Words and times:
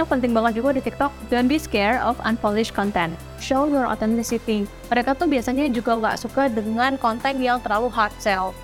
Ini 0.00 0.08
yang 0.08 0.16
penting 0.16 0.32
banget 0.32 0.64
juga 0.64 0.72
di 0.72 0.80
TikTok, 0.80 1.12
don't 1.28 1.44
be 1.44 1.60
scared 1.60 2.00
of 2.00 2.16
unpolished 2.24 2.72
content. 2.72 3.12
Show 3.36 3.68
your 3.68 3.84
authenticity. 3.84 4.64
Mereka 4.88 5.12
tuh 5.12 5.28
biasanya 5.28 5.68
juga 5.68 5.92
nggak 5.92 6.16
suka 6.16 6.48
dengan 6.48 6.96
konten 6.96 7.36
yang 7.36 7.60
terlalu 7.60 7.92
hard 7.92 8.08
sell. 8.16 8.56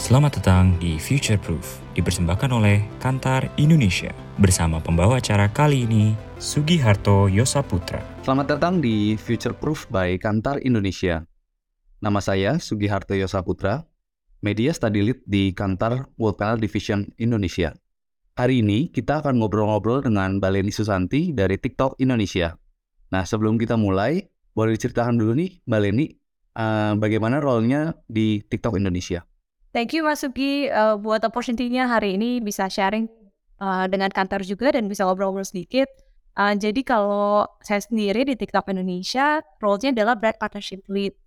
Selamat 0.00 0.40
datang 0.40 0.80
di 0.80 0.96
Future 0.96 1.36
Proof, 1.36 1.84
dipersembahkan 1.92 2.48
oleh 2.48 2.80
Kantar 2.96 3.52
Indonesia. 3.60 4.08
Bersama 4.40 4.80
pembawa 4.80 5.20
acara 5.20 5.52
kali 5.52 5.84
ini, 5.84 6.16
Sugiharto 6.40 7.28
Yosaputra. 7.28 8.00
Selamat 8.24 8.56
datang 8.56 8.80
di 8.80 9.20
Future 9.20 9.52
Proof 9.52 9.84
by 9.92 10.16
Kantar 10.16 10.64
Indonesia. 10.64 11.28
Nama 12.00 12.24
saya 12.24 12.56
Sugiharto 12.56 13.12
Yosaputra, 13.12 13.84
Media 14.40 14.72
Study 14.72 15.12
Lead 15.12 15.20
di 15.28 15.52
Kantar 15.52 16.08
World 16.16 16.40
Panel 16.40 16.56
Division 16.56 17.04
Indonesia. 17.20 17.76
Hari 18.38 18.62
ini 18.62 18.86
kita 18.94 19.20
akan 19.26 19.42
ngobrol-ngobrol 19.42 20.06
dengan 20.06 20.38
Mbak 20.38 20.50
Leni 20.54 20.70
Susanti 20.70 21.34
dari 21.34 21.58
TikTok 21.58 21.98
Indonesia. 21.98 22.54
Nah, 23.10 23.26
sebelum 23.26 23.58
kita 23.58 23.74
mulai, 23.74 24.22
boleh 24.54 24.78
diceritakan 24.78 25.18
dulu 25.18 25.34
nih 25.34 25.58
Mbak 25.66 25.80
Leni, 25.82 26.06
uh, 26.54 26.94
bagaimana 26.94 27.42
role-nya 27.42 27.98
di 28.06 28.38
TikTok 28.46 28.78
Indonesia? 28.78 29.26
Thank 29.74 29.98
you 29.98 30.06
Mas 30.06 30.22
Sugi 30.22 30.70
uh, 30.70 30.94
buat 30.98 31.22
opportunity-nya 31.26 31.90
hari 31.90 32.18
ini 32.18 32.38
bisa 32.38 32.70
sharing 32.70 33.10
uh, 33.58 33.90
dengan 33.90 34.10
kantor 34.14 34.46
juga 34.46 34.74
dan 34.74 34.86
bisa 34.86 35.06
ngobrol-ngobrol 35.06 35.46
sedikit. 35.46 35.90
Uh, 36.38 36.54
jadi 36.54 36.86
kalau 36.86 37.50
saya 37.66 37.82
sendiri 37.82 38.22
di 38.22 38.38
TikTok 38.38 38.70
Indonesia, 38.70 39.42
role-nya 39.58 39.90
adalah 39.90 40.14
brand 40.14 40.38
partnership 40.38 40.86
lead. 40.86 41.18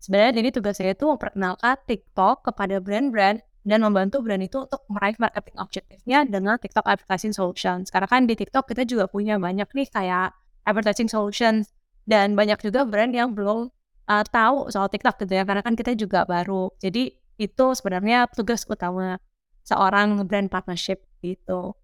Sebenarnya 0.00 0.40
jadi 0.40 0.48
tugas 0.52 0.76
saya 0.80 0.92
itu 0.92 1.04
memperkenalkan 1.08 1.76
TikTok 1.84 2.48
kepada 2.48 2.80
brand-brand 2.80 3.44
dan 3.66 3.82
membantu 3.82 4.22
brand 4.22 4.40
itu 4.46 4.62
untuk 4.62 4.86
meraih 4.86 5.18
marketing 5.18 5.58
objektifnya 5.58 6.22
dengan 6.22 6.54
TikTok 6.54 6.86
Advertising 6.86 7.34
Solutions. 7.34 7.90
Karena 7.90 8.06
kan 8.06 8.30
di 8.30 8.38
TikTok 8.38 8.70
kita 8.70 8.86
juga 8.86 9.10
punya 9.10 9.42
banyak 9.42 9.66
nih 9.66 9.90
kayak 9.90 10.30
advertising 10.66 11.10
solutions 11.10 11.70
dan 12.06 12.34
banyak 12.34 12.58
juga 12.62 12.86
brand 12.86 13.10
yang 13.14 13.34
belum 13.34 13.70
uh, 14.06 14.24
tahu 14.26 14.70
soal 14.70 14.86
TikTok 14.86 15.18
gitu 15.22 15.32
ya 15.38 15.46
karena 15.46 15.62
kan 15.62 15.74
kita 15.74 15.98
juga 15.98 16.22
baru. 16.26 16.70
Jadi 16.78 17.14
itu 17.36 17.66
sebenarnya 17.74 18.30
tugas 18.30 18.66
utama 18.66 19.18
seorang 19.66 20.22
brand 20.26 20.46
partnership 20.46 21.02
gitu. 21.22 21.74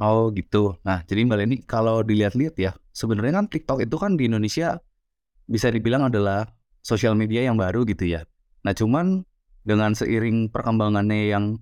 Oh 0.00 0.32
gitu. 0.32 0.80
Nah 0.84 1.04
jadi 1.04 1.28
Mbak 1.28 1.38
Leni 1.40 1.56
kalau 1.64 2.00
dilihat-lihat 2.00 2.54
ya 2.56 2.72
sebenarnya 2.96 3.44
kan 3.44 3.46
TikTok 3.52 3.84
itu 3.84 3.96
kan 4.00 4.16
di 4.16 4.32
Indonesia 4.32 4.80
bisa 5.48 5.68
dibilang 5.68 6.08
adalah 6.08 6.48
sosial 6.80 7.12
media 7.12 7.44
yang 7.44 7.60
baru 7.60 7.84
gitu 7.84 8.08
ya. 8.08 8.24
Nah 8.64 8.72
cuman 8.72 9.27
dengan 9.68 9.92
seiring 9.92 10.48
perkembangannya 10.48 11.28
yang 11.28 11.60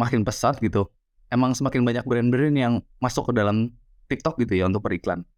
makin 0.00 0.24
pesat 0.24 0.56
gitu, 0.64 0.88
emang 1.28 1.52
semakin 1.52 1.84
banyak 1.84 2.08
brand-brand 2.08 2.56
yang 2.56 2.74
masuk 3.04 3.28
ke 3.28 3.32
dalam 3.36 3.76
TikTok 4.08 4.40
gitu 4.40 4.56
ya 4.56 4.64
untuk 4.64 4.80
beriklan. 4.88 5.28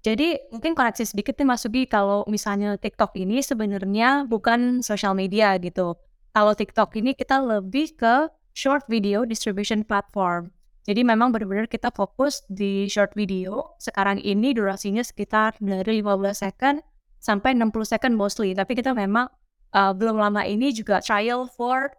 Jadi 0.00 0.40
mungkin 0.48 0.72
koreksi 0.72 1.04
sedikit 1.04 1.36
nih 1.36 1.46
Mas 1.46 1.60
Sugi 1.60 1.84
kalau 1.84 2.24
misalnya 2.24 2.80
TikTok 2.80 3.14
ini 3.20 3.44
sebenarnya 3.44 4.24
bukan 4.24 4.80
social 4.80 5.12
media 5.12 5.54
gitu. 5.60 5.94
Kalau 6.32 6.56
TikTok 6.56 6.96
ini 6.96 7.12
kita 7.12 7.38
lebih 7.38 7.94
ke 8.00 8.32
short 8.56 8.88
video 8.88 9.28
distribution 9.28 9.84
platform. 9.84 10.48
Jadi 10.88 11.04
memang 11.04 11.30
benar-benar 11.30 11.68
kita 11.68 11.92
fokus 11.92 12.40
di 12.48 12.88
short 12.88 13.12
video. 13.12 13.76
Sekarang 13.76 14.16
ini 14.24 14.56
durasinya 14.56 15.04
sekitar 15.04 15.60
dari 15.60 16.00
15 16.00 16.32
second 16.32 16.80
sampai 17.20 17.52
60 17.52 17.84
second 17.84 18.14
mostly. 18.16 18.56
Tapi 18.56 18.72
kita 18.72 18.96
memang 18.96 19.28
uh, 19.74 19.92
belum 19.94 20.18
lama 20.18 20.42
ini 20.46 20.74
juga 20.74 21.02
trial 21.02 21.46
for 21.46 21.90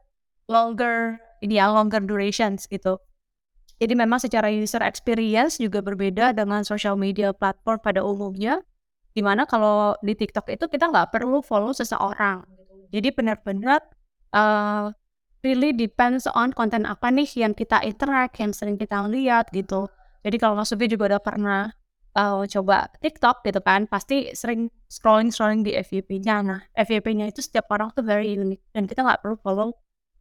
longer 0.51 1.19
ini 1.41 1.57
ya 1.57 1.71
longer 1.71 2.03
durations 2.03 2.69
gitu. 2.69 3.01
Jadi 3.81 3.97
memang 3.97 4.21
secara 4.21 4.45
user 4.53 4.85
experience 4.85 5.57
juga 5.57 5.81
berbeda 5.81 6.37
dengan 6.37 6.61
social 6.61 6.93
media 6.93 7.33
platform 7.33 7.81
pada 7.81 8.05
umumnya. 8.05 8.61
Di 9.11 9.25
mana 9.25 9.49
kalau 9.49 9.97
di 10.05 10.13
TikTok 10.13 10.53
itu 10.53 10.69
kita 10.69 10.87
nggak 10.87 11.09
perlu 11.09 11.41
follow 11.41 11.73
seseorang. 11.73 12.45
Gitu. 12.45 12.73
Jadi 12.93 13.07
benar-benar 13.11 13.81
uh, 14.37 14.93
really 15.41 15.73
depends 15.73 16.29
on 16.29 16.53
konten 16.53 16.85
apa 16.85 17.09
nih 17.09 17.27
yang 17.33 17.57
kita 17.57 17.81
interact, 17.81 18.37
yang 18.37 18.53
sering 18.53 18.77
kita 18.77 19.01
lihat 19.09 19.49
gitu. 19.49 19.89
Jadi 20.21 20.37
kalau 20.37 20.53
Mas 20.53 20.69
Sugi 20.69 20.85
juga 20.85 21.17
udah 21.17 21.21
pernah 21.25 21.73
uh, 22.15 22.43
coba 22.47 22.91
TikTok 22.99 23.45
gitu 23.45 23.59
kan, 23.63 23.87
pasti 23.87 24.31
sering 24.35 24.71
scrolling-scrolling 24.87 25.63
di 25.63 25.75
FYP-nya. 25.77 26.35
Nah, 26.43 26.59
FYP-nya 26.75 27.29
itu 27.29 27.43
setiap 27.43 27.69
orang 27.71 27.91
tuh 27.91 28.03
very 28.03 28.35
unique 28.35 28.63
dan 28.75 28.87
kita 28.87 29.03
nggak 29.03 29.23
perlu 29.23 29.37
follow 29.39 29.75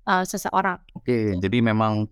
uh, 0.07 0.23
seseorang. 0.27 0.79
Oke, 0.95 1.35
jadi 1.39 1.59
memang 1.63 2.07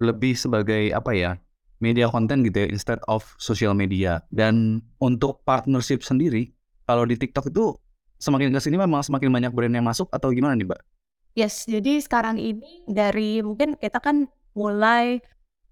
lebih 0.00 0.32
sebagai 0.36 0.92
apa 0.96 1.12
ya? 1.12 1.32
media 1.80 2.12
konten 2.12 2.44
gitu 2.44 2.62
ya 2.64 2.68
instead 2.68 3.00
of 3.08 3.24
social 3.40 3.72
media. 3.72 4.20
Dan 4.28 4.84
untuk 5.00 5.42
partnership 5.48 6.04
sendiri, 6.04 6.52
kalau 6.84 7.08
di 7.08 7.16
TikTok 7.16 7.50
itu 7.50 7.74
semakin 8.20 8.52
ke 8.52 8.60
sini 8.60 8.76
memang 8.76 9.00
semakin 9.00 9.32
banyak 9.32 9.52
brand 9.56 9.72
yang 9.72 9.88
masuk 9.88 10.06
atau 10.12 10.30
gimana 10.30 10.54
nih, 10.54 10.68
Mbak? 10.68 10.80
Yes, 11.34 11.64
jadi 11.64 11.98
sekarang 12.04 12.36
ini 12.36 12.84
dari 12.84 13.40
mungkin 13.40 13.80
kita 13.80 13.98
kan 13.98 14.28
mulai 14.52 15.24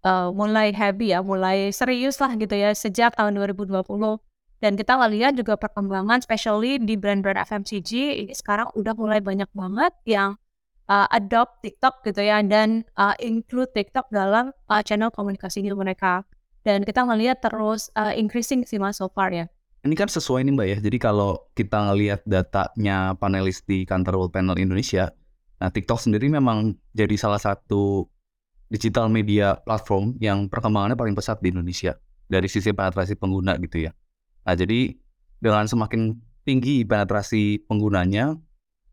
uh, 0.05 0.31
mulai 0.35 0.71
heavy 0.75 1.15
ya, 1.15 1.23
mulai 1.25 1.71
serius 1.75 2.19
lah 2.23 2.35
gitu 2.37 2.55
ya 2.55 2.75
sejak 2.75 3.17
tahun 3.17 3.39
2020. 3.39 3.83
Dan 4.59 4.75
kita 4.75 4.99
lihat 5.07 5.39
juga 5.39 5.55
perkembangan, 5.55 6.19
especially 6.19 6.83
di 6.83 6.99
brand-brand 6.99 7.39
FMCG, 7.47 7.91
ini 8.27 8.35
sekarang 8.35 8.75
udah 8.75 8.91
mulai 8.99 9.23
banyak 9.23 9.47
banget 9.55 9.95
yang 10.03 10.35
uh, 10.91 11.07
adopt 11.15 11.63
TikTok 11.63 12.03
gitu 12.03 12.27
ya, 12.27 12.43
dan 12.43 12.83
uh, 12.99 13.15
include 13.23 13.71
TikTok 13.71 14.11
dalam 14.11 14.51
uh, 14.67 14.83
channel 14.83 15.15
komunikasi 15.15 15.63
mereka. 15.71 16.27
Dan 16.67 16.83
kita 16.83 17.07
ngelihat 17.07 17.39
terus 17.39 17.87
uh, 17.95 18.11
increasing 18.11 18.67
sih 18.67 18.83
mas 18.83 18.99
so 18.99 19.07
far 19.15 19.31
ya. 19.31 19.47
Ini 19.87 19.95
kan 19.95 20.11
sesuai 20.11 20.43
nih 20.43 20.53
Mbak 20.59 20.67
ya, 20.67 20.79
jadi 20.83 20.99
kalau 20.99 21.39
kita 21.55 21.79
ngelihat 21.79 22.27
datanya 22.27 23.15
panelis 23.15 23.63
di 23.63 23.87
kantor 23.87 24.27
World 24.27 24.35
Panel 24.35 24.59
Indonesia, 24.59 25.15
nah 25.63 25.71
TikTok 25.71 26.03
sendiri 26.03 26.27
memang 26.27 26.75
jadi 26.99 27.15
salah 27.15 27.39
satu 27.39 28.11
digital 28.69 29.09
media 29.09 29.57
platform 29.65 30.17
yang 30.21 30.47
perkembangannya 30.49 30.97
paling 30.97 31.17
pesat 31.17 31.41
di 31.41 31.53
Indonesia 31.53 31.97
dari 32.29 32.47
sisi 32.47 32.71
penetrasi 32.73 33.17
pengguna 33.17 33.57
gitu 33.61 33.89
ya. 33.89 33.93
Nah 34.45 34.55
jadi 34.55 34.93
dengan 35.41 35.65
semakin 35.65 36.17
tinggi 36.45 36.85
penetrasi 36.85 37.65
penggunanya, 37.69 38.37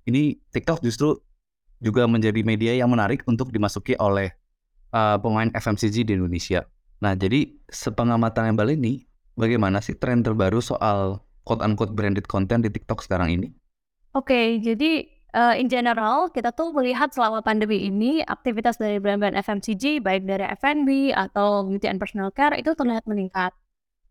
ini 0.08 0.40
TikTok 0.52 0.84
justru 0.84 1.20
juga 1.84 2.08
menjadi 2.08 2.42
media 2.42 2.72
yang 2.76 2.92
menarik 2.92 3.24
untuk 3.28 3.52
dimasuki 3.52 4.00
oleh 4.00 4.32
uh, 4.96 5.20
pemain 5.20 5.52
FMCG 5.52 6.08
di 6.08 6.16
Indonesia. 6.16 6.64
Nah 7.04 7.12
jadi 7.16 7.52
sepengamatan 7.68 8.56
yang 8.56 8.58
balik 8.58 8.80
ini, 8.80 9.04
bagaimana 9.36 9.84
sih 9.84 10.00
tren 10.00 10.24
terbaru 10.24 10.64
soal 10.64 11.20
quote-unquote 11.44 11.94
branded 11.94 12.26
content 12.26 12.64
di 12.64 12.72
TikTok 12.72 13.04
sekarang 13.04 13.36
ini? 13.36 13.48
Oke, 14.16 14.32
okay, 14.32 14.48
jadi 14.64 15.15
uh, 15.36 15.54
in 15.60 15.68
general 15.68 16.32
kita 16.32 16.56
tuh 16.56 16.72
melihat 16.72 17.12
selama 17.12 17.44
pandemi 17.44 17.84
ini 17.86 18.24
aktivitas 18.24 18.80
dari 18.80 18.98
brand-brand 19.04 19.36
FMCG 19.36 20.00
baik 20.00 20.24
dari 20.24 20.48
F&B 20.56 21.12
atau 21.12 21.68
beauty 21.68 21.92
and 21.92 22.00
personal 22.00 22.32
care 22.32 22.56
itu 22.56 22.72
terlihat 22.72 23.04
meningkat. 23.04 23.52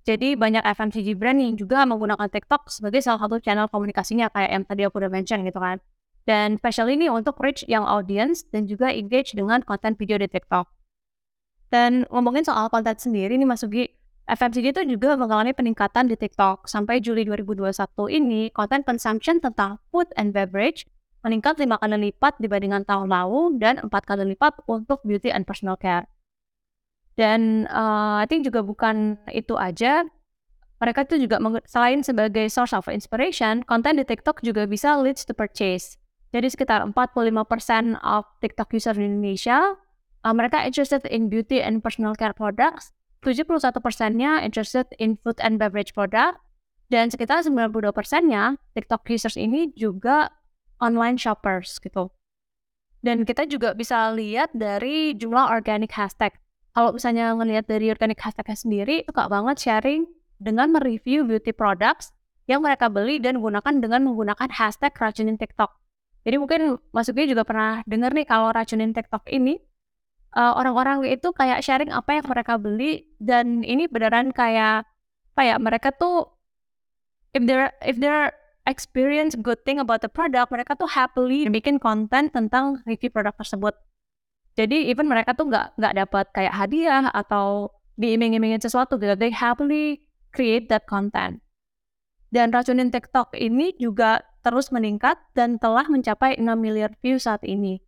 Jadi 0.05 0.37
banyak 0.37 0.61
FMCG 0.61 1.17
brand 1.17 1.41
yang 1.41 1.57
juga 1.57 1.89
menggunakan 1.89 2.29
TikTok 2.29 2.69
sebagai 2.69 3.01
salah 3.01 3.25
satu 3.25 3.41
channel 3.41 3.73
komunikasinya 3.73 4.29
kayak 4.29 4.51
yang 4.53 4.65
tadi 4.69 4.85
aku 4.85 5.01
udah 5.01 5.09
mention 5.09 5.41
gitu 5.49 5.57
kan. 5.57 5.81
Dan 6.29 6.61
special 6.61 6.93
ini 6.93 7.09
untuk 7.09 7.41
reach 7.41 7.65
yang 7.69 7.89
audience 7.89 8.45
dan 8.53 8.69
juga 8.69 8.93
engage 8.93 9.33
dengan 9.33 9.65
konten 9.65 9.97
video 9.97 10.21
di 10.21 10.29
TikTok. 10.29 10.69
Dan 11.73 12.05
ngomongin 12.12 12.45
soal 12.45 12.69
konten 12.69 12.97
sendiri 13.01 13.33
nih 13.37 13.49
Mas 13.49 13.65
Sugi, 13.65 13.89
FMCG 14.29 14.73
itu 14.73 14.83
juga 14.97 15.17
mengalami 15.21 15.53
peningkatan 15.56 16.09
di 16.09 16.17
TikTok. 16.17 16.65
Sampai 16.69 17.00
Juli 17.05 17.29
2021 17.29 17.76
ini, 18.09 18.49
konten 18.53 18.81
consumption 18.85 19.41
tentang 19.41 19.81
food 19.93 20.09
and 20.17 20.32
beverage 20.32 20.88
meningkat 21.25 21.56
lima 21.56 21.81
kali 21.81 22.12
lipat 22.12 22.37
dibandingkan 22.37 22.85
tahun 22.85 23.09
lalu 23.09 23.56
dan 23.56 23.81
empat 23.81 24.05
kali 24.05 24.37
lipat 24.37 24.61
untuk 24.69 25.00
beauty 25.09 25.32
and 25.32 25.49
personal 25.49 25.75
care. 25.75 26.05
Dan 27.17 27.65
uh, 27.73 28.21
I 28.21 28.29
think 28.29 28.44
juga 28.44 28.61
bukan 28.61 29.17
itu 29.32 29.56
aja, 29.56 30.05
mereka 30.82 31.09
itu 31.09 31.25
juga 31.25 31.41
selain 31.65 32.05
sebagai 32.05 32.44
source 32.53 32.76
of 32.76 32.91
inspiration, 32.93 33.65
konten 33.65 33.97
di 33.97 34.05
TikTok 34.05 34.44
juga 34.44 34.69
bisa 34.69 35.00
leads 35.00 35.25
to 35.25 35.32
purchase. 35.32 35.97
Jadi 36.35 36.50
sekitar 36.50 36.82
45% 36.93 38.03
of 38.03 38.26
TikTok 38.43 38.69
user 38.75 38.93
di 38.93 39.06
Indonesia, 39.06 39.79
uh, 40.26 40.35
mereka 40.35 40.67
interested 40.67 41.06
in 41.09 41.31
beauty 41.31 41.62
and 41.62 41.81
personal 41.81 42.12
care 42.19 42.35
products, 42.35 42.91
71 43.23 43.81
persennya 43.81 44.43
interested 44.44 44.91
in 45.00 45.17
food 45.23 45.38
and 45.41 45.56
beverage 45.56 45.94
product, 45.94 46.43
dan 46.93 47.09
sekitar 47.09 47.41
92 47.47 47.94
persennya 47.94 48.61
TikTok 48.76 49.06
users 49.09 49.38
ini 49.41 49.73
juga 49.73 50.29
online 50.85 51.17
shoppers 51.17 51.81
gitu. 51.81 52.13
Dan 53.01 53.25
kita 53.25 53.49
juga 53.49 53.73
bisa 53.73 54.13
lihat 54.13 54.53
dari 54.53 55.17
jumlah 55.17 55.49
organic 55.49 55.93
hashtag. 55.97 56.37
Kalau 56.77 56.93
misalnya 56.93 57.33
ngelihat 57.33 57.65
dari 57.65 57.89
organic 57.89 58.21
hashtagnya 58.21 58.57
sendiri, 58.57 58.95
itu 59.05 59.13
kak 59.13 59.33
banget 59.33 59.57
sharing 59.61 60.05
dengan 60.37 60.73
mereview 60.77 61.25
beauty 61.25 61.53
products 61.57 62.13
yang 62.45 62.61
mereka 62.61 62.93
beli 62.93 63.17
dan 63.17 63.41
gunakan 63.41 63.81
dengan 63.81 64.05
menggunakan 64.05 64.49
hashtag 64.53 64.93
racunin 64.93 65.41
TikTok. 65.41 65.73
Jadi 66.25 66.37
mungkin 66.41 66.81
masuknya 66.93 67.29
juga 67.29 67.43
pernah 67.45 67.81
dengar 67.85 68.13
nih 68.13 68.25
kalau 68.25 68.53
racunin 68.53 68.97
TikTok 68.97 69.29
ini 69.29 69.61
uh, 70.37 70.53
orang-orang 70.57 71.05
itu 71.09 71.31
kayak 71.37 71.61
sharing 71.61 71.93
apa 71.93 72.21
yang 72.21 72.27
mereka 72.27 72.57
beli 72.57 73.09
dan 73.21 73.61
ini 73.61 73.87
beneran 73.89 74.33
kayak 74.33 74.89
apa 75.35 75.43
ya 75.43 75.57
mereka 75.59 75.91
tuh 75.93 76.31
if 77.35 77.43
they're 77.43 77.75
if 77.85 77.99
they're 77.99 78.33
experience 78.64 79.37
good 79.38 79.61
thing 79.62 79.81
about 79.81 80.00
the 80.00 80.11
product 80.11 80.49
mereka 80.49 80.76
tuh 80.76 80.88
happily 80.88 81.49
bikin 81.49 81.76
konten 81.76 82.32
tentang 82.32 82.81
review 82.88 83.12
produk 83.12 83.37
tersebut 83.37 83.76
jadi 84.56 84.88
even 84.88 85.08
mereka 85.08 85.37
tuh 85.37 85.49
nggak 85.49 85.76
nggak 85.76 85.94
dapat 86.05 86.25
kayak 86.32 86.55
hadiah 86.55 87.08
atau 87.12 87.72
diiming-imingin 88.00 88.61
sesuatu 88.61 88.96
gitu 88.96 89.14
they 89.14 89.31
happily 89.31 90.02
create 90.32 90.66
that 90.72 90.88
content 90.88 91.44
dan 92.34 92.50
racunin 92.50 92.90
TikTok 92.90 93.31
ini 93.38 93.78
juga 93.78 94.26
terus 94.43 94.75
meningkat 94.75 95.14
dan 95.38 95.62
telah 95.62 95.87
mencapai 95.87 96.34
6 96.34 96.44
miliar 96.58 96.90
view 96.99 97.14
saat 97.22 97.46
ini. 97.46 97.78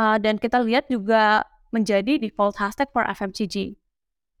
Uh, 0.00 0.16
dan 0.16 0.40
kita 0.40 0.64
lihat 0.64 0.88
juga 0.88 1.44
menjadi 1.76 2.16
default 2.16 2.56
hashtag 2.56 2.88
for 2.96 3.04
FMCG. 3.04 3.76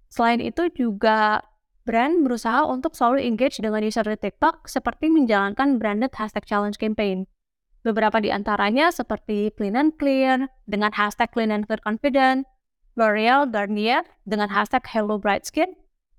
Selain 0.08 0.40
itu 0.40 0.72
juga 0.72 1.44
brand 1.86 2.26
berusaha 2.26 2.66
untuk 2.66 2.98
selalu 2.98 3.22
engage 3.22 3.62
dengan 3.62 3.80
user 3.80 4.02
di 4.02 4.18
TikTok 4.18 4.66
seperti 4.66 5.06
menjalankan 5.06 5.78
branded 5.78 6.10
hashtag 6.18 6.42
challenge 6.42 6.76
campaign. 6.82 7.30
Beberapa 7.86 8.18
di 8.18 8.34
antaranya 8.34 8.90
seperti 8.90 9.54
Clean 9.54 9.78
and 9.78 9.94
Clear 9.94 10.50
dengan 10.66 10.90
hashtag 10.90 11.30
Clean 11.30 11.54
and 11.54 11.70
Clear 11.70 11.78
Confident, 11.78 12.42
L'Oreal 12.98 13.46
Garnier 13.46 14.02
dengan 14.26 14.50
hashtag 14.50 14.82
Hello 14.90 15.22
Bright 15.22 15.46
Skin, 15.46 15.70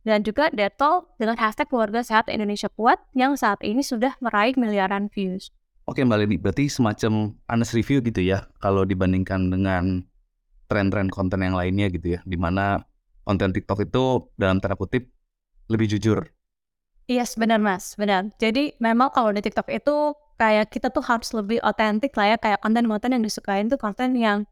dan 0.08 0.24
juga 0.24 0.48
Detol 0.56 1.04
dengan 1.20 1.36
hashtag 1.36 1.68
keluarga 1.68 2.00
sehat 2.00 2.32
Indonesia 2.32 2.72
kuat 2.72 3.04
yang 3.12 3.36
saat 3.36 3.60
ini 3.68 3.84
sudah 3.84 4.16
meraih 4.24 4.56
miliaran 4.56 5.12
views. 5.12 5.52
Oke 5.84 6.00
Mbak 6.08 6.18
Leni, 6.24 6.40
berarti 6.40 6.72
semacam 6.72 7.36
honest 7.52 7.76
review 7.76 8.00
gitu 8.00 8.24
ya 8.24 8.48
kalau 8.64 8.88
dibandingkan 8.88 9.52
dengan 9.52 10.08
tren-tren 10.72 11.12
konten 11.12 11.44
yang 11.44 11.60
lainnya 11.60 11.92
gitu 11.92 12.16
ya, 12.16 12.20
di 12.24 12.40
mana 12.40 12.80
konten 13.28 13.52
TikTok 13.52 13.84
itu 13.84 14.32
dalam 14.40 14.64
tanda 14.64 14.80
kutip 14.80 15.17
lebih 15.72 15.88
jujur. 15.98 16.28
Yes, 17.08 17.40
benar 17.40 17.64
Mas, 17.64 17.96
benar. 17.96 18.28
Jadi 18.36 18.76
memang 18.84 19.12
kalau 19.16 19.32
di 19.32 19.40
TikTok 19.40 19.72
itu 19.72 20.12
kayak 20.36 20.68
kita 20.68 20.92
tuh 20.92 21.04
harus 21.08 21.32
lebih 21.32 21.64
otentik 21.64 22.12
lah 22.20 22.36
ya, 22.36 22.38
kayak 22.38 22.60
konten-konten 22.60 23.16
yang 23.16 23.24
disukain 23.24 23.72
tuh 23.72 23.80
konten 23.80 24.12
yang 24.20 24.44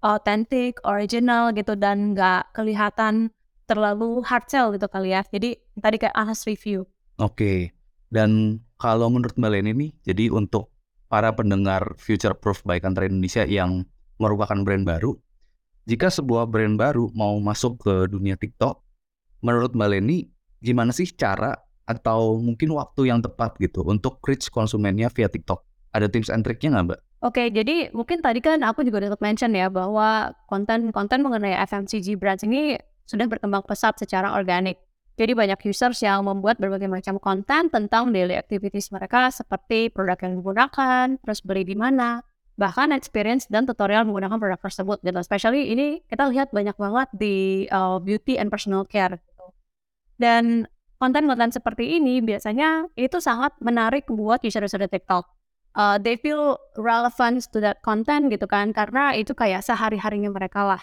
otentik, 0.00 0.80
original 0.88 1.52
gitu 1.52 1.76
dan 1.76 2.16
nggak 2.16 2.56
kelihatan 2.56 3.28
terlalu 3.68 4.24
hard 4.24 4.48
sell 4.48 4.72
gitu 4.72 4.88
kali 4.88 5.12
ya. 5.12 5.20
Jadi 5.28 5.60
tadi 5.76 5.96
kayak 6.00 6.16
honest 6.16 6.48
review. 6.48 6.88
Oke. 7.20 7.76
Dan 8.10 8.58
kalau 8.80 9.06
menurut 9.12 9.36
Mbak 9.38 9.50
Leni 9.54 9.72
nih, 9.76 9.90
jadi 10.02 10.34
untuk 10.34 10.72
para 11.06 11.30
pendengar 11.30 11.94
Future 12.00 12.34
Proof 12.34 12.66
by 12.66 12.82
Kantor 12.82 13.06
Indonesia 13.06 13.46
yang 13.46 13.86
merupakan 14.18 14.58
brand 14.66 14.82
baru, 14.82 15.14
jika 15.86 16.10
sebuah 16.10 16.50
brand 16.50 16.74
baru 16.74 17.12
mau 17.14 17.38
masuk 17.38 17.78
ke 17.78 17.94
dunia 18.10 18.34
TikTok, 18.34 18.82
menurut 19.46 19.76
Mbak 19.76 19.88
Leni, 19.94 20.26
gimana 20.60 20.94
sih 20.94 21.08
cara 21.12 21.56
atau 21.88 22.38
mungkin 22.38 22.70
waktu 22.76 23.10
yang 23.10 23.18
tepat 23.18 23.58
gitu 23.58 23.82
untuk 23.82 24.22
reach 24.22 24.52
konsumennya 24.52 25.10
via 25.10 25.26
TikTok? 25.26 25.64
Ada 25.90 26.06
tips 26.06 26.30
and 26.30 26.46
triknya 26.46 26.78
nggak 26.78 26.84
Mbak? 26.86 27.00
Oke, 27.20 27.52
jadi 27.52 27.92
mungkin 27.92 28.24
tadi 28.24 28.40
kan 28.40 28.64
aku 28.64 28.80
juga 28.80 29.04
udah 29.04 29.18
mention 29.20 29.52
ya 29.52 29.68
bahwa 29.68 30.32
konten-konten 30.48 31.20
mengenai 31.20 31.52
FMCG 31.68 32.16
brands 32.16 32.46
ini 32.46 32.80
sudah 33.04 33.26
berkembang 33.28 33.66
pesat 33.66 33.98
secara 34.00 34.32
organik. 34.32 34.80
Jadi 35.20 35.36
banyak 35.36 35.60
users 35.68 36.00
yang 36.00 36.24
membuat 36.24 36.56
berbagai 36.56 36.88
macam 36.88 37.20
konten 37.20 37.68
tentang 37.68 38.08
daily 38.08 38.40
activities 38.40 38.88
mereka 38.88 39.28
seperti 39.28 39.92
produk 39.92 40.16
yang 40.24 40.40
digunakan, 40.40 41.06
terus 41.20 41.44
beli 41.44 41.68
di 41.68 41.76
mana, 41.76 42.24
bahkan 42.56 42.88
experience 42.96 43.44
dan 43.52 43.68
tutorial 43.68 44.08
menggunakan 44.08 44.40
produk 44.40 44.60
tersebut. 44.64 45.04
Dan 45.04 45.20
especially 45.20 45.76
ini 45.76 46.00
kita 46.08 46.24
lihat 46.32 46.56
banyak 46.56 46.72
banget 46.72 47.08
di 47.12 47.68
uh, 47.68 48.00
beauty 48.00 48.40
and 48.40 48.48
personal 48.48 48.88
care. 48.88 49.20
Dan 50.20 50.68
konten-konten 51.00 51.48
seperti 51.48 51.96
ini 51.96 52.20
biasanya 52.20 52.92
itu 52.92 53.16
sangat 53.24 53.56
menarik 53.64 54.04
buat 54.04 54.44
user-user 54.44 54.84
TikTok. 54.84 55.24
Uh, 55.72 55.96
they 55.96 56.20
feel 56.20 56.60
relevant 56.76 57.48
to 57.48 57.62
that 57.64 57.80
content 57.80 58.28
gitu 58.28 58.44
kan, 58.44 58.76
karena 58.76 59.16
itu 59.16 59.32
kayak 59.32 59.64
sehari-harinya 59.64 60.28
mereka 60.28 60.76
lah. 60.76 60.82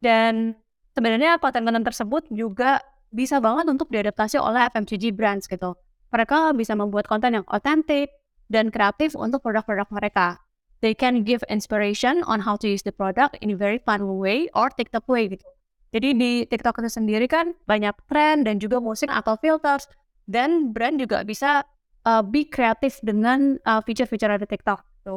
Dan 0.00 0.56
sebenarnya 0.96 1.36
konten-konten 1.36 1.84
tersebut 1.84 2.24
juga 2.32 2.80
bisa 3.12 3.36
banget 3.42 3.68
untuk 3.68 3.92
diadaptasi 3.92 4.40
oleh 4.40 4.70
FMCG 4.72 5.12
brands 5.12 5.44
gitu. 5.44 5.76
Mereka 6.14 6.56
bisa 6.56 6.72
membuat 6.72 7.04
konten 7.04 7.42
yang 7.42 7.46
otentik 7.52 8.08
dan 8.48 8.72
kreatif 8.72 9.12
untuk 9.12 9.44
produk-produk 9.44 9.86
mereka. 9.92 10.40
They 10.80 10.96
can 10.96 11.28
give 11.28 11.44
inspiration 11.52 12.24
on 12.24 12.40
how 12.48 12.56
to 12.56 12.66
use 12.70 12.80
the 12.80 12.94
product 12.94 13.36
in 13.44 13.52
a 13.52 13.58
very 13.58 13.76
fun 13.76 14.16
way 14.16 14.48
or 14.56 14.72
TikTok 14.72 15.04
way 15.04 15.28
gitu. 15.28 15.44
Jadi 15.90 16.08
di 16.14 16.32
TikTok 16.46 16.82
itu 16.82 16.90
sendiri 16.90 17.26
kan 17.26 17.50
banyak 17.66 17.94
tren 18.06 18.46
dan 18.46 18.62
juga 18.62 18.78
musik 18.78 19.10
atau 19.10 19.34
filters 19.38 19.90
dan 20.30 20.70
brand 20.70 21.02
juga 21.02 21.26
bisa 21.26 21.66
uh, 22.06 22.22
be 22.22 22.46
kreatif 22.46 23.02
dengan 23.02 23.58
uh, 23.66 23.82
feature-feature 23.82 24.30
dari 24.30 24.46
TikTok. 24.46 24.78
Gitu. 25.02 25.16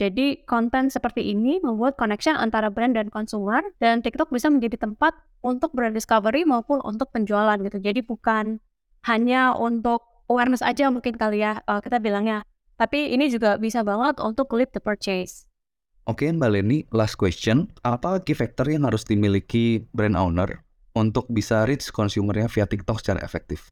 Jadi 0.00 0.26
konten 0.48 0.88
seperti 0.88 1.28
ini 1.28 1.60
membuat 1.60 1.96
connection 2.00 2.32
antara 2.32 2.72
brand 2.72 2.96
dan 2.96 3.12
konsumer 3.12 3.60
dan 3.80 4.00
TikTok 4.00 4.32
bisa 4.32 4.48
menjadi 4.48 4.80
tempat 4.80 5.12
untuk 5.44 5.72
brand 5.76 5.92
discovery 5.92 6.44
maupun 6.44 6.80
untuk 6.84 7.12
penjualan 7.12 7.56
gitu. 7.60 7.80
Jadi 7.80 8.00
bukan 8.04 8.60
hanya 9.08 9.56
untuk 9.56 10.04
awareness 10.28 10.64
aja 10.64 10.88
mungkin 10.88 11.16
kali 11.16 11.44
ya 11.44 11.60
uh, 11.68 11.80
kita 11.80 12.00
bilangnya. 12.00 12.44
Tapi 12.80 13.12
ini 13.12 13.28
juga 13.28 13.60
bisa 13.60 13.84
banget 13.84 14.16
untuk 14.24 14.56
lead 14.56 14.72
the 14.72 14.80
purchase. 14.80 15.49
Oke 16.10 16.26
Mbak 16.26 16.50
Leni, 16.50 16.82
last 16.90 17.14
question. 17.14 17.70
Apa 17.86 18.18
key 18.26 18.34
factor 18.34 18.66
yang 18.66 18.82
harus 18.82 19.06
dimiliki 19.06 19.86
brand 19.94 20.18
owner 20.18 20.66
untuk 20.98 21.30
bisa 21.30 21.62
reach 21.70 21.86
consumernya 21.94 22.50
via 22.50 22.66
TikTok 22.66 22.98
secara 22.98 23.22
efektif? 23.22 23.70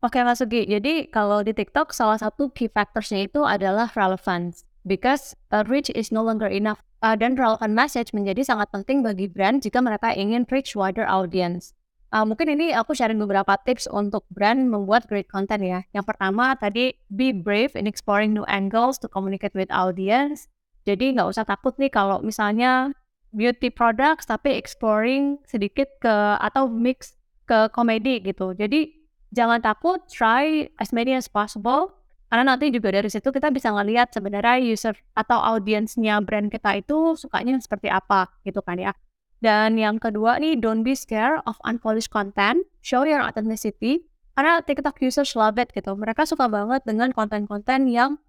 Oke 0.00 0.24
Mas 0.24 0.40
Sugi, 0.40 0.64
jadi 0.64 1.12
kalau 1.12 1.44
di 1.44 1.52
TikTok 1.52 1.92
salah 1.92 2.16
satu 2.16 2.48
key 2.56 2.72
factorsnya 2.72 3.28
itu 3.28 3.44
adalah 3.44 3.92
relevance 3.92 4.64
because 4.88 5.36
uh, 5.52 5.60
reach 5.68 5.92
is 5.92 6.08
no 6.08 6.24
longer 6.24 6.48
enough. 6.48 6.80
Uh, 7.04 7.12
dan 7.12 7.36
relevant 7.36 7.76
message 7.76 8.16
menjadi 8.16 8.40
sangat 8.40 8.72
penting 8.72 9.04
bagi 9.04 9.28
brand 9.28 9.60
jika 9.60 9.84
mereka 9.84 10.16
ingin 10.16 10.48
reach 10.48 10.72
wider 10.72 11.04
audience. 11.04 11.76
Uh, 12.08 12.24
mungkin 12.24 12.56
ini 12.56 12.72
aku 12.72 12.96
sharing 12.96 13.20
beberapa 13.20 13.60
tips 13.68 13.84
untuk 13.92 14.24
brand 14.32 14.72
membuat 14.72 15.04
great 15.12 15.28
content 15.28 15.60
ya. 15.60 15.84
Yang 15.92 16.16
pertama 16.16 16.56
tadi 16.56 16.96
be 17.12 17.36
brave 17.36 17.76
in 17.76 17.84
exploring 17.84 18.32
new 18.32 18.48
angles 18.48 18.96
to 18.96 19.12
communicate 19.12 19.52
with 19.52 19.68
audience. 19.68 20.48
Jadi 20.88 21.16
nggak 21.16 21.28
usah 21.28 21.44
takut 21.44 21.76
nih 21.76 21.92
kalau 21.92 22.20
misalnya 22.24 22.92
beauty 23.30 23.70
products 23.70 24.26
tapi 24.26 24.56
exploring 24.58 25.38
sedikit 25.46 25.86
ke 26.02 26.14
atau 26.40 26.66
mix 26.66 27.14
ke 27.46 27.68
komedi 27.70 28.22
gitu. 28.22 28.52
Jadi 28.56 28.90
jangan 29.30 29.62
takut, 29.62 30.02
try 30.10 30.66
as 30.82 30.90
many 30.90 31.14
as 31.14 31.30
possible 31.30 32.00
karena 32.30 32.54
nanti 32.54 32.70
juga 32.70 32.94
dari 32.94 33.10
situ 33.10 33.34
kita 33.34 33.50
bisa 33.50 33.74
ngelihat 33.74 34.14
sebenarnya 34.14 34.62
user 34.62 34.94
atau 35.18 35.34
audiensnya 35.42 36.22
brand 36.22 36.46
kita 36.46 36.78
itu 36.78 37.18
sukanya 37.18 37.58
seperti 37.58 37.90
apa 37.90 38.30
gitu 38.46 38.62
kan 38.62 38.78
ya. 38.78 38.94
Dan 39.40 39.80
yang 39.80 39.96
kedua 39.96 40.36
nih, 40.36 40.54
don't 40.60 40.84
be 40.84 40.92
scared 40.92 41.40
of 41.48 41.56
unpolished 41.64 42.12
content, 42.12 42.62
show 42.84 43.02
your 43.08 43.24
authenticity. 43.24 44.06
Karena 44.36 44.62
TikTok 44.62 45.00
users 45.02 45.32
love 45.34 45.58
it 45.58 45.72
gitu. 45.74 45.96
Mereka 45.96 46.28
suka 46.28 46.46
banget 46.46 46.84
dengan 46.86 47.10
konten-konten 47.10 47.88
yang 47.90 48.20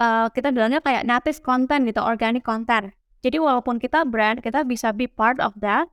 uh, 0.00 0.30
kita 0.32 0.54
bilangnya 0.54 0.80
kayak 0.80 1.04
native 1.04 1.42
content 1.44 1.84
gitu, 1.84 2.00
organic 2.00 2.46
content. 2.46 2.94
Jadi 3.22 3.38
walaupun 3.38 3.78
kita 3.78 4.06
brand, 4.08 4.40
kita 4.40 4.66
bisa 4.66 4.90
be 4.90 5.06
part 5.06 5.38
of 5.38 5.54
that 5.60 5.90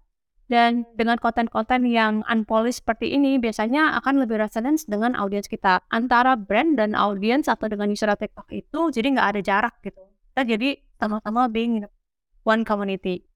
dan 0.49 0.81
dengan 0.97 1.21
konten-konten 1.21 1.85
yang 1.85 2.25
unpolished 2.25 2.81
seperti 2.81 3.13
ini 3.13 3.37
biasanya 3.37 4.01
akan 4.01 4.25
lebih 4.25 4.41
resonance 4.41 4.89
dengan 4.89 5.13
audiens 5.13 5.45
kita. 5.45 5.85
Antara 5.93 6.33
brand 6.33 6.73
dan 6.73 6.97
audiens 6.97 7.45
atau 7.45 7.69
dengan 7.69 7.93
user 7.93 8.09
TikTok 8.09 8.49
itu 8.49 8.79
jadi 8.89 9.07
nggak 9.13 9.27
ada 9.37 9.41
jarak 9.45 9.73
gitu. 9.85 10.01
Kita 10.33 10.41
jadi 10.49 10.69
sama-sama 10.97 11.45
being 11.45 11.85
one 12.49 12.65
community. 12.65 13.29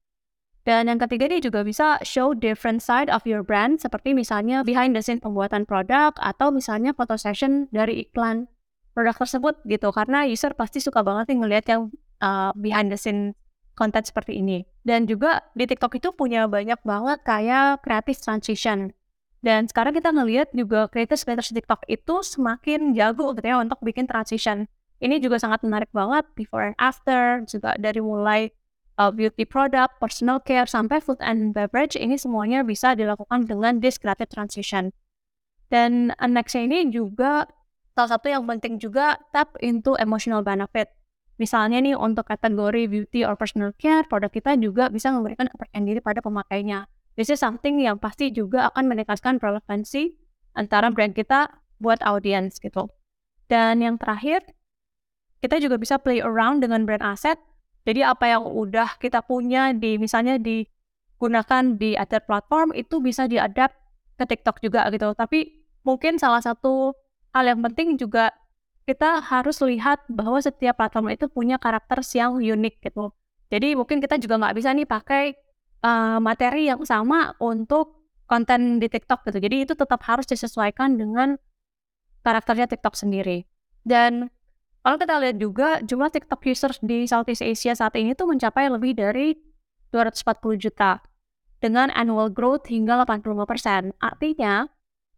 Dan 0.64 0.90
yang 0.90 0.98
ketiga 0.98 1.28
ini 1.28 1.38
juga 1.44 1.60
bisa 1.62 2.00
show 2.02 2.32
different 2.34 2.82
side 2.82 3.12
of 3.12 3.22
your 3.28 3.44
brand 3.46 3.78
seperti 3.78 4.16
misalnya 4.16 4.66
behind 4.66 4.96
the 4.96 5.02
scene 5.04 5.20
pembuatan 5.20 5.68
produk 5.68 6.16
atau 6.18 6.50
misalnya 6.50 6.96
foto 6.96 7.14
session 7.14 7.68
dari 7.70 8.08
iklan 8.08 8.48
produk 8.94 9.14
tersebut 9.18 9.58
gitu. 9.66 9.90
Karena 9.90 10.24
user 10.24 10.54
pasti 10.54 10.78
suka 10.78 11.02
banget 11.02 11.34
nih 11.34 11.38
ngelihat 11.42 11.64
yang 11.68 11.82
uh, 12.22 12.54
behind 12.54 12.88
the 12.94 12.98
scene 12.98 13.34
konten 13.74 14.06
seperti 14.06 14.38
ini. 14.38 14.62
Dan 14.86 15.10
juga 15.10 15.42
di 15.58 15.66
TikTok 15.66 15.98
itu 15.98 16.14
punya 16.14 16.46
banyak 16.46 16.78
banget 16.86 17.18
kayak 17.26 17.82
creative 17.82 18.22
transition. 18.22 18.94
Dan 19.44 19.68
sekarang 19.68 19.92
kita 19.92 20.08
ngelihat 20.08 20.48
juga 20.56 20.88
creators-creators 20.88 21.52
TikTok 21.52 21.84
itu 21.90 22.24
semakin 22.24 22.96
jago 22.96 23.36
gitu 23.36 23.44
ya 23.44 23.60
untuk 23.60 23.76
bikin 23.84 24.08
transition. 24.08 24.70
Ini 25.04 25.20
juga 25.20 25.36
sangat 25.36 25.60
menarik 25.60 25.92
banget 25.92 26.24
before 26.32 26.72
and 26.72 26.78
after, 26.80 27.44
juga 27.44 27.76
dari 27.76 28.00
mulai 28.00 28.48
uh, 28.96 29.12
beauty 29.12 29.44
product, 29.44 29.98
personal 30.00 30.40
care, 30.40 30.64
sampai 30.64 31.02
food 31.02 31.18
and 31.20 31.52
beverage, 31.52 31.98
ini 31.98 32.16
semuanya 32.16 32.62
bisa 32.64 32.94
dilakukan 32.96 33.44
dengan 33.44 33.84
this 33.84 33.98
creative 33.98 34.30
transition. 34.30 34.94
Dan 35.68 36.14
uh, 36.16 36.30
nextnya 36.30 36.64
ini 36.64 36.88
juga 36.88 37.44
salah 37.94 38.10
satu 38.18 38.26
yang 38.26 38.42
penting 38.44 38.82
juga 38.82 39.16
tap 39.30 39.54
into 39.62 39.94
emotional 40.02 40.42
benefit. 40.42 40.90
Misalnya 41.38 41.82
nih 41.82 41.98
untuk 41.98 42.26
kategori 42.26 42.86
beauty 42.86 43.26
or 43.26 43.34
personal 43.34 43.74
care, 43.74 44.06
produk 44.06 44.30
kita 44.30 44.54
juga 44.58 44.86
bisa 44.90 45.10
memberikan 45.10 45.50
kepercayaan 45.50 45.86
diri 45.86 45.98
pada 46.02 46.22
pemakainya. 46.22 46.86
This 47.14 47.30
is 47.30 47.42
something 47.42 47.78
yang 47.78 47.98
pasti 47.98 48.30
juga 48.34 48.70
akan 48.74 48.90
meningkatkan 48.90 49.38
relevansi 49.38 50.14
antara 50.54 50.90
brand 50.90 51.14
kita 51.14 51.50
buat 51.82 52.02
audience 52.02 52.58
gitu. 52.62 52.90
Dan 53.46 53.82
yang 53.82 53.98
terakhir, 53.98 54.42
kita 55.42 55.58
juga 55.62 55.78
bisa 55.78 55.98
play 55.98 56.22
around 56.22 56.62
dengan 56.62 56.86
brand 56.86 57.02
asset. 57.02 57.38
Jadi 57.86 58.02
apa 58.02 58.30
yang 58.30 58.42
udah 58.46 58.98
kita 58.98 59.22
punya 59.26 59.74
di 59.74 60.00
misalnya 60.00 60.38
digunakan 60.38 61.62
di 61.76 61.98
other 61.98 62.22
platform 62.24 62.72
itu 62.74 62.98
bisa 62.98 63.28
diadapt 63.30 63.74
ke 64.18 64.24
TikTok 64.24 64.62
juga 64.62 64.86
gitu. 64.90 65.12
Tapi 65.14 65.66
mungkin 65.84 66.16
salah 66.16 66.40
satu 66.40 66.96
hal 67.34 67.44
yang 67.50 67.60
penting 67.66 67.98
juga 67.98 68.30
kita 68.86 69.20
harus 69.24 69.58
lihat 69.64 70.04
bahwa 70.06 70.38
setiap 70.38 70.78
platform 70.78 71.10
itu 71.10 71.26
punya 71.26 71.58
karakter 71.58 72.04
yang 72.14 72.38
unik 72.38 72.84
gitu. 72.84 73.10
Jadi 73.50 73.74
mungkin 73.74 73.98
kita 73.98 74.20
juga 74.20 74.38
nggak 74.38 74.54
bisa 74.56 74.70
nih 74.72 74.86
pakai 74.86 75.24
uh, 75.84 76.20
materi 76.20 76.68
yang 76.68 76.80
sama 76.84 77.32
untuk 77.40 78.04
konten 78.24 78.78
di 78.80 78.88
TikTok 78.88 79.24
gitu. 79.28 79.38
Jadi 79.40 79.56
itu 79.68 79.72
tetap 79.76 80.00
harus 80.04 80.24
disesuaikan 80.28 80.96
dengan 80.96 81.36
karakternya 82.24 82.68
TikTok 82.70 82.96
sendiri. 82.96 83.44
Dan 83.84 84.32
kalau 84.84 84.96
kita 85.00 85.16
lihat 85.20 85.36
juga 85.40 85.80
jumlah 85.80 86.12
TikTok 86.12 86.40
users 86.44 86.76
di 86.84 87.08
Southeast 87.08 87.44
Asia 87.44 87.72
saat 87.72 87.96
ini 87.96 88.12
tuh 88.12 88.28
mencapai 88.28 88.68
lebih 88.68 88.96
dari 88.96 89.36
240 89.92 90.60
juta 90.60 91.00
dengan 91.60 91.88
annual 91.92 92.28
growth 92.28 92.68
hingga 92.68 93.00
85%. 93.08 93.96
Artinya, 93.96 94.68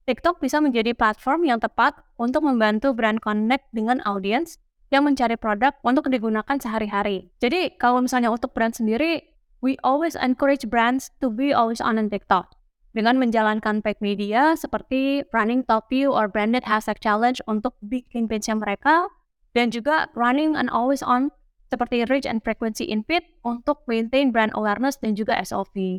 TikTok 0.07 0.39
bisa 0.39 0.63
menjadi 0.63 0.95
platform 0.95 1.51
yang 1.51 1.59
tepat 1.59 1.99
untuk 2.15 2.47
membantu 2.47 2.95
brand 2.95 3.19
connect 3.19 3.67
dengan 3.75 3.99
audiens 4.07 4.63
yang 4.95 5.03
mencari 5.03 5.35
produk 5.35 5.75
untuk 5.83 6.07
digunakan 6.07 6.63
sehari-hari. 6.63 7.27
Jadi 7.43 7.75
kalau 7.75 7.99
misalnya 7.99 8.31
untuk 8.31 8.55
brand 8.55 8.71
sendiri, 8.71 9.19
we 9.59 9.75
always 9.83 10.15
encourage 10.15 10.63
brands 10.71 11.11
to 11.19 11.27
be 11.27 11.51
always 11.51 11.83
on 11.83 11.99
in 11.99 12.07
TikTok 12.07 12.55
dengan 12.95 13.19
menjalankan 13.19 13.83
paid 13.83 13.99
media 13.99 14.55
seperti 14.55 15.27
running 15.35 15.67
top 15.67 15.91
view 15.91 16.15
or 16.15 16.31
branded 16.31 16.63
hashtag 16.63 17.03
challenge 17.03 17.43
untuk 17.51 17.75
bikin 17.83 18.31
page 18.31 18.47
mereka 18.55 19.11
dan 19.59 19.75
juga 19.75 20.07
running 20.15 20.55
an 20.55 20.71
always 20.71 21.03
on 21.03 21.35
seperti 21.67 22.07
reach 22.07 22.25
and 22.25 22.47
frequency 22.47 22.87
in 22.87 23.03
feed 23.11 23.27
untuk 23.43 23.83
maintain 23.91 24.31
brand 24.31 24.55
awareness 24.55 24.95
dan 25.03 25.19
juga 25.19 25.35
SOV. 25.43 25.99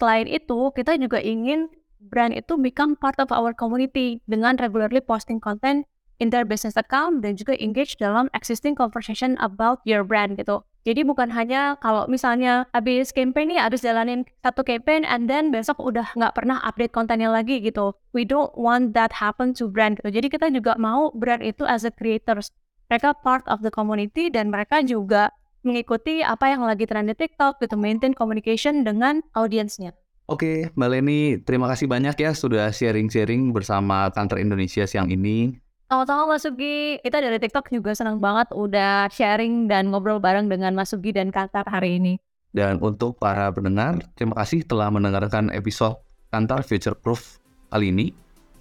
Selain 0.00 0.26
itu, 0.26 0.72
kita 0.72 0.96
juga 0.96 1.20
ingin 1.20 1.68
brand 2.10 2.34
itu 2.34 2.58
become 2.58 2.98
part 2.98 3.18
of 3.22 3.30
our 3.30 3.54
community 3.54 4.18
dengan 4.26 4.58
regularly 4.58 4.98
posting 4.98 5.38
content 5.38 5.86
in 6.22 6.30
their 6.30 6.46
business 6.46 6.78
account 6.78 7.22
dan 7.22 7.34
juga 7.34 7.58
engage 7.58 7.98
dalam 7.98 8.30
existing 8.34 8.78
conversation 8.78 9.34
about 9.42 9.82
your 9.86 10.06
brand 10.06 10.38
gitu. 10.38 10.62
Jadi 10.82 11.06
bukan 11.06 11.30
hanya 11.30 11.78
kalau 11.78 12.10
misalnya 12.10 12.66
habis 12.74 13.14
campaign 13.14 13.54
nih 13.54 13.62
habis 13.62 13.86
jalanin 13.86 14.26
satu 14.42 14.66
campaign 14.66 15.06
and 15.06 15.30
then 15.30 15.54
besok 15.54 15.78
udah 15.78 16.10
nggak 16.18 16.34
pernah 16.34 16.58
update 16.66 16.90
kontennya 16.90 17.30
lagi 17.30 17.62
gitu. 17.62 17.94
We 18.10 18.26
don't 18.26 18.50
want 18.58 18.94
that 18.98 19.14
happen 19.22 19.54
to 19.62 19.70
brand 19.70 20.02
gitu. 20.02 20.10
Jadi 20.10 20.26
kita 20.26 20.50
juga 20.50 20.74
mau 20.82 21.14
brand 21.14 21.42
itu 21.42 21.62
as 21.62 21.86
a 21.86 21.94
creators. 21.94 22.50
Mereka 22.90 23.22
part 23.22 23.46
of 23.46 23.62
the 23.62 23.70
community 23.70 24.26
dan 24.26 24.50
mereka 24.50 24.82
juga 24.82 25.30
mengikuti 25.62 26.26
apa 26.26 26.50
yang 26.50 26.66
lagi 26.66 26.84
trend 26.90 27.06
di 27.06 27.14
TikTok 27.14 27.62
gitu, 27.62 27.78
maintain 27.78 28.10
communication 28.12 28.82
dengan 28.82 29.22
audiensnya. 29.38 29.94
Oke, 30.30 30.70
Mbak 30.78 30.88
Leni, 30.88 31.20
terima 31.42 31.66
kasih 31.66 31.90
banyak 31.90 32.14
ya 32.14 32.30
sudah 32.32 32.70
sharing-sharing 32.70 33.50
bersama 33.50 34.06
kantor 34.14 34.38
Indonesia 34.38 34.86
siang 34.86 35.10
ini. 35.10 35.58
Sama-sama 35.92 36.24
Mas 36.24 36.46
Sugi, 36.46 36.96
kita 37.04 37.20
dari 37.20 37.36
TikTok 37.36 37.68
juga 37.68 37.92
senang 37.92 38.16
banget 38.16 38.48
udah 38.56 39.12
sharing 39.12 39.68
dan 39.68 39.92
ngobrol 39.92 40.22
bareng 40.22 40.48
dengan 40.48 40.72
Mas 40.72 40.88
Sugi 40.94 41.12
dan 41.12 41.28
Kantar 41.28 41.68
hari 41.68 42.00
ini. 42.00 42.16
Dan 42.48 42.80
untuk 42.80 43.20
para 43.20 43.52
pendengar, 43.52 44.00
terima 44.16 44.40
kasih 44.40 44.64
telah 44.64 44.88
mendengarkan 44.88 45.52
episode 45.52 46.00
Kantar 46.32 46.64
Future 46.64 46.96
Proof 46.96 47.36
kali 47.68 47.92
ini. 47.92 48.06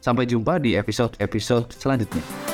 Sampai 0.03 0.27
jumpa 0.27 0.59
di 0.59 0.75
episode-episode 0.75 1.71
selanjutnya. 1.71 2.50